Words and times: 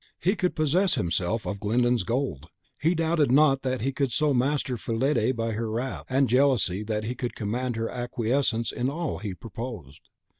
he 0.19 0.35
could 0.35 0.55
possess 0.55 0.95
himself 0.95 1.45
of 1.45 1.59
Glyndon's 1.59 2.01
gold; 2.01 2.47
he 2.79 2.95
doubted 2.95 3.31
not 3.31 3.61
that 3.61 3.81
he 3.81 3.91
could 3.91 4.11
so 4.11 4.33
master 4.33 4.75
Fillide 4.75 5.35
by 5.35 5.51
her 5.51 5.69
wrath 5.69 6.05
and 6.09 6.27
jealousy 6.27 6.81
that 6.81 7.03
he 7.03 7.13
could 7.13 7.35
command 7.35 7.75
her 7.75 7.87
acquiescence 7.87 8.71
in 8.71 8.89
all 8.89 9.19
he 9.19 9.35
proposed. 9.35 10.09